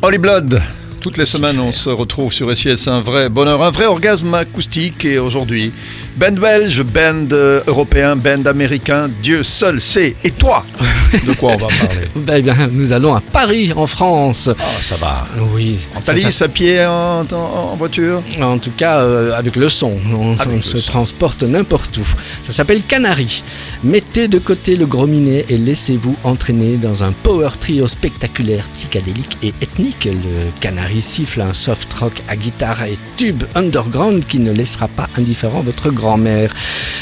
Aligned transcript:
Holy 0.00 0.18
Blood, 0.18 0.62
toutes 1.00 1.16
les 1.16 1.26
semaines 1.26 1.58
on 1.58 1.72
se 1.72 1.90
retrouve 1.90 2.32
sur 2.32 2.56
SIS 2.56 2.86
un 2.86 3.00
vrai 3.00 3.28
bonheur, 3.28 3.64
un 3.64 3.72
vrai 3.72 3.86
orgasme 3.86 4.32
acoustique. 4.32 5.04
Et 5.04 5.18
aujourd'hui, 5.18 5.72
band 6.16 6.34
belge, 6.34 6.84
band 6.84 7.26
euh, 7.32 7.64
européen, 7.66 8.14
band 8.14 8.44
américain, 8.44 9.10
Dieu 9.24 9.42
seul 9.42 9.80
sait. 9.80 10.14
Et 10.22 10.30
toi, 10.30 10.64
de 11.26 11.32
quoi 11.34 11.52
on 11.52 11.56
va 11.56 11.68
parler 11.68 12.06
Ben 12.16 12.42
bien, 12.42 12.56
nous 12.72 12.92
allons 12.92 13.14
à 13.14 13.20
Paris, 13.20 13.72
en 13.74 13.86
France. 13.86 14.50
Ah, 14.58 14.64
ça 14.80 14.96
va. 14.96 15.26
Oui. 15.54 15.78
En 15.94 16.00
Thalys, 16.00 16.32
ça- 16.32 16.44
à 16.46 16.48
pied, 16.48 16.84
en, 16.84 17.20
en- 17.30 17.70
en 17.72 17.76
voiture 17.76 18.22
En 18.40 18.58
tout 18.58 18.70
cas, 18.76 18.98
euh, 19.00 19.36
avec 19.36 19.56
le 19.56 19.68
son, 19.68 19.92
on, 20.14 20.34
Avec 20.34 20.46
on 20.48 20.56
le 20.56 20.62
se 20.62 20.78
son. 20.78 20.90
transporte 20.92 21.42
n'importe 21.42 21.96
où. 21.98 22.06
Ça 22.42 22.52
s'appelle 22.52 22.82
Canary. 22.82 23.42
Mettez 23.84 24.28
de 24.28 24.38
côté 24.38 24.76
le 24.76 24.86
gros 24.86 25.06
minet 25.06 25.44
et 25.48 25.56
laissez-vous 25.58 26.16
entraîner 26.24 26.76
dans 26.76 27.04
un 27.04 27.12
power 27.12 27.50
trio 27.58 27.86
spectaculaire, 27.86 28.64
psychédélique 28.72 29.36
et 29.42 29.54
ethnique. 29.62 30.04
Le 30.06 30.50
Canary 30.60 31.00
siffle 31.00 31.40
un 31.40 31.54
soft 31.54 31.92
rock 31.94 32.12
à 32.28 32.36
guitare 32.36 32.82
et 32.84 32.98
tube 33.16 33.44
underground 33.54 34.24
qui 34.26 34.38
ne 34.38 34.52
laissera 34.52 34.88
pas 34.88 35.08
indifférent 35.16 35.60
votre 35.62 35.90
grand-mère. 35.90 36.54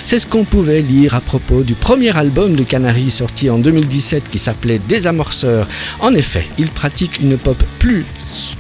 C'est 0.07 0.21
ce 0.21 0.27
qu'on 0.29 0.45
pouvait 0.45 0.83
lire 0.83 1.17
à 1.17 1.21
propos 1.21 1.65
du 1.65 1.75
premier 1.75 2.17
album 2.17 2.55
de 2.55 2.63
Canary 2.63 3.11
sorti 3.11 3.51
en 3.51 3.59
2017 3.59 4.29
qui 4.31 4.39
s'appelait 4.39 4.79
Désamorceur. 4.89 5.67
En 5.99 6.15
effet, 6.15 6.47
il 6.59 6.69
pratique 6.69 7.19
une 7.19 7.37
pop 7.37 7.61
plus 7.81 8.05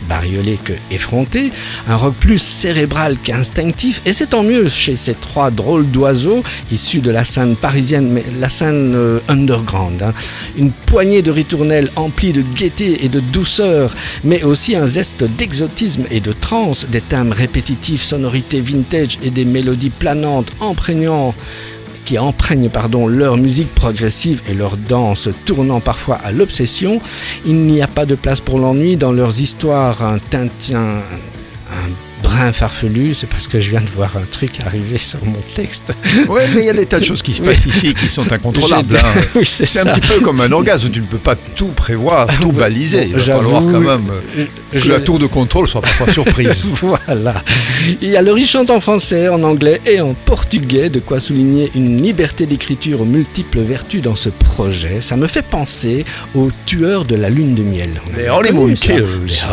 bariolée 0.09 0.59
que 0.62 0.73
effrontée, 0.90 1.51
un 1.88 1.96
rock 1.96 2.14
plus 2.18 2.38
cérébral 2.40 3.16
qu'instinctif, 3.23 4.01
et 4.06 4.12
c'est 4.12 4.28
tant 4.28 4.42
mieux 4.42 4.68
chez 4.68 4.96
ces 4.96 5.14
trois 5.14 5.51
drôles 5.51 5.90
d'oiseaux 5.90 6.42
issus 6.70 7.01
de 7.01 7.10
la 7.10 7.24
scène 7.24 7.56
parisienne, 7.56 8.09
mais 8.10 8.24
la 8.40 8.48
scène 8.48 8.95
euh, 8.95 9.20
underground. 9.28 10.02
hein. 10.02 10.15
Une 10.56 10.70
poignée 10.70 11.23
de 11.23 11.30
ritournelles 11.30 11.90
emplie 11.96 12.32
de 12.32 12.42
gaieté 12.42 13.04
et 13.04 13.09
de 13.09 13.20
douceur, 13.20 13.95
mais 14.24 14.42
aussi 14.45 14.76
un 14.76 14.87
zeste 14.87 15.24
d'exotisme 15.24 16.04
et 16.10 16.20
de 16.20 16.32
trance, 16.32 16.87
des 16.90 17.01
thèmes 17.01 17.32
répétitifs, 17.32 18.02
sonorités 18.02 18.60
vintage 18.60 19.18
et 19.23 19.30
des 19.30 19.45
mélodies 19.45 19.90
planantes, 19.90 20.52
imprégnant 20.60 21.35
qui 22.04 22.16
imprègnent 22.16 22.70
pardon, 22.70 23.06
leur 23.06 23.37
musique 23.37 23.74
progressive 23.74 24.40
et 24.48 24.54
leur 24.54 24.76
danse 24.76 25.29
tournant 25.45 25.80
parfois 25.80 26.18
à 26.24 26.30
l'obsession. 26.30 27.01
Il 27.45 27.66
n'y 27.66 27.82
a 27.82 27.88
pas 27.88 28.06
de 28.06 28.15
place 28.15 28.40
pour 28.40 28.59
l'ennui 28.59 28.96
dans 28.96 29.12
leurs 29.12 29.40
histoires, 29.40 30.04
un 30.04 30.18
tintin, 30.18 30.79
un 30.79 31.35
brin 32.27 32.52
farfelu, 32.52 33.15
c'est 33.15 33.29
parce 33.29 33.46
que 33.46 33.60
je 33.60 33.71
viens 33.71 33.80
de 33.80 33.88
voir 33.91 34.16
un 34.16 34.24
truc 34.29 34.59
arriver 34.66 34.99
sur 34.99 35.24
mon 35.24 35.38
texte. 35.55 35.93
Oui, 36.29 36.43
mais 36.55 36.63
il 36.63 36.66
y 36.66 36.71
a 36.71 36.73
des 36.73 36.87
tas 36.87 36.99
de 36.99 37.05
choses 37.10 37.23
qui 37.23 37.32
se 37.32 37.41
passent 37.43 37.66
ici 37.66 37.95
qui 37.95 38.09
sont 38.09 38.30
incontrôlables. 38.32 38.96
Hein. 38.96 39.21
oui, 39.37 39.45
c'est 39.46 39.79
un 39.79 39.87
petit 39.95 40.01
peu 40.01 40.21
comme 40.21 40.41
un 40.41 40.51
orgasme, 40.51 40.91
tu 40.91 41.01
ne 41.01 41.07
peux 41.07 41.19
pas 41.19 41.37
tout 41.54 41.69
prévoir, 41.69 42.27
tout 42.41 42.51
baliser. 42.52 43.04
Il 43.07 43.13
va 43.13 43.19
falloir 43.19 43.63
quand 43.63 43.80
même 43.80 44.10
euh, 44.10 44.45
que 44.73 44.79
je- 44.79 44.93
la 44.93 45.01
tour 45.01 45.19
de 45.21 45.27
contrôle 45.27 45.69
soit 45.69 45.80
parfois 45.82 46.13
surprise. 46.13 46.71
Voilà. 46.82 47.43
Et 48.02 48.16
alors, 48.16 48.38
il 48.38 48.47
chante 48.47 48.71
en 48.71 48.80
français, 48.80 49.29
en 49.29 49.43
anglais 49.43 49.80
et 49.87 50.01
en 50.01 50.15
portugais, 50.15 50.88
de 50.91 50.99
quoi 51.01 51.21
souligner 51.21 51.71
une 51.74 52.01
liberté 52.02 52.47
d'écriture 52.47 53.01
aux 53.01 53.04
multiples 53.04 53.60
vertus 53.60 54.02
dans 54.02 54.16
ce 54.16 54.29
projet. 54.29 55.01
Ça 55.01 55.16
me 55.16 55.27
fait 55.27 55.43
penser 55.43 56.04
aux 56.35 56.51
tueurs 56.65 57.04
de 57.04 57.15
la 57.15 57.30
lune 57.30 57.54
de 57.54 57.63
miel. 57.63 57.91
On 58.07 58.41
Les 58.41 58.51
a 58.51 58.77
ça. 58.77 58.87
Killers. 58.87 59.04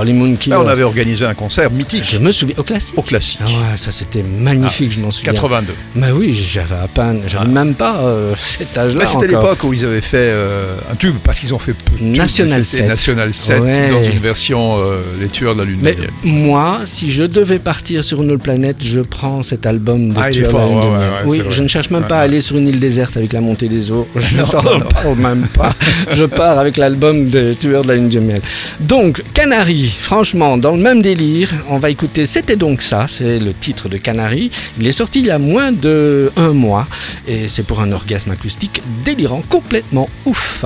Les 0.06 0.38
Killers. 0.38 0.56
Là, 0.56 0.62
on 0.62 0.68
avait 0.68 0.84
organisé 0.84 1.26
un 1.26 1.34
concert 1.34 1.70
mythique 1.72 2.04
Je 2.04 2.18
me 2.18 2.32
souviens, 2.32 2.56
au 2.64 2.66
classique. 2.66 2.98
au 2.98 3.02
classique. 3.02 3.40
Ah 3.44 3.48
ouais, 3.48 3.78
ça 3.78 3.92
c'était 3.92 4.24
magnifique, 4.24 4.92
je 4.92 5.02
m'en 5.02 5.12
souviens. 5.12 5.34
82. 5.34 5.74
Bah 5.96 6.08
oui, 6.14 6.34
j'avais 6.34 6.76
à 6.76 6.88
peine, 6.88 7.22
j'avais 7.28 7.48
même 7.48 7.74
pas 7.74 7.98
euh, 8.04 8.34
cet 8.38 8.78
âge-là 8.78 9.00
Mais 9.02 9.06
c'était 9.06 9.28
l'époque 9.28 9.64
où 9.64 9.74
ils 9.74 9.84
avaient 9.86 10.02
fait 10.02 10.18
euh, 10.18 10.76
un 10.92 10.96
tube, 10.96 11.16
parce 11.24 11.40
qu'ils 11.40 11.54
ont 11.54 11.60
fait 11.60 11.74
peu 11.74 11.98
de 12.00 12.04
National 12.04 12.60
mais 12.60 12.64
c'était 12.64 12.84
7. 12.84 12.88
National 12.88 13.34
7 13.34 13.62
Ouais. 13.64 13.90
dans 13.90 14.04
une 14.04 14.20
version 14.20 14.78
euh, 14.80 15.02
Les 15.22 15.28
Tueurs 15.28 15.54
de 15.56 15.60
la 15.60 15.66
Lune 15.66 15.80
Mais 15.82 15.96
moi, 16.24 16.82
si 16.86 17.12
je 17.12 17.24
devais 17.24 17.60
partir 17.60 18.04
sur 18.04 18.22
une 18.24 18.32
autre 18.32 18.44
planète, 18.44 18.78
je 18.82 19.02
prends 19.02 19.44
cet 19.44 19.66
album 19.66 20.10
de 20.10 20.20
Ah, 20.20 20.32
il 20.32 20.40
est 20.40 20.48
Tueur 20.48 20.54
de 20.54 20.58
la 20.58 20.66
Lune 20.68 20.78
ouais, 20.92 20.98
ouais, 20.98 21.04
oui, 21.26 21.42
je 21.50 21.64
ne 21.64 21.68
cherche 21.68 21.90
même 21.90 22.04
pas 22.08 22.20
à 22.20 22.22
aller 22.22 22.42
sur 22.42 22.58
une 22.58 22.68
île 22.68 22.80
déserte 22.80 23.18
avec 23.18 23.34
la 23.34 23.42
montée 23.42 23.68
des 23.68 23.92
eaux. 23.92 24.08
Je 24.16 24.38
n'en 24.38 24.48
parle 24.48 24.84
même 25.18 25.48
pas. 25.54 25.74
je 26.12 26.24
pars 26.24 26.58
avec 26.58 26.78
l'album 26.78 27.28
de 27.28 27.54
Tueur 27.54 27.82
de 27.84 27.90
la 27.90 27.96
Lune 27.96 28.10
de 28.10 28.20
Miel. 28.20 28.42
Donc, 28.80 29.22
Canary, 29.34 29.86
franchement, 30.00 30.58
dans 30.58 30.72
le 30.72 30.82
même 30.82 31.02
délire, 31.02 31.50
on 31.70 31.78
va 31.78 31.90
écouter 31.90 32.26
C'était 32.54 32.66
donc 32.68 32.84
ça, 32.84 33.08
c'est 33.08 33.40
le 33.40 33.52
titre 33.52 33.90
de 33.90 33.98
Canary. 33.98 34.52
Il 34.80 34.86
est 34.86 34.92
sorti 34.92 35.22
il 35.22 35.26
y 35.26 35.32
a 35.32 35.40
moins 35.40 35.72
de 35.72 36.32
un 36.38 36.54
mois 36.54 36.88
et 37.28 37.48
c'est 37.48 37.64
pour 37.64 37.82
un 37.82 37.92
orgasme 37.92 38.30
acoustique 38.30 38.84
délirant, 39.04 39.42
complètement 39.50 40.08
ouf. 40.28 40.64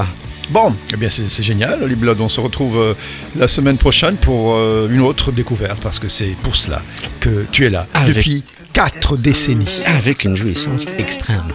Bon, 0.49 0.73
eh 0.93 0.97
bien 0.97 1.07
c'est 1.09 1.41
génial, 1.43 1.81
Holy 1.81 1.95
Blood. 1.95 2.19
On 2.19 2.27
se 2.27 2.41
retrouve 2.41 2.77
euh, 2.77 2.93
la 3.39 3.47
semaine 3.47 3.77
prochaine 3.77 4.17
pour 4.17 4.55
euh, 4.55 4.89
une 4.91 4.99
autre 4.99 5.31
découverte, 5.31 5.79
parce 5.81 5.97
que 5.97 6.09
c'est 6.09 6.35
pour 6.43 6.57
cela 6.57 6.81
que 7.21 7.45
tu 7.53 7.65
es 7.65 7.69
là 7.69 7.87
Avec- 7.93 8.15
depuis 8.17 8.43
4 8.73 9.15
décennies. 9.15 9.65
Avec 9.85 10.25
une 10.25 10.35
jouissance 10.35 10.87
extrême. 10.97 11.53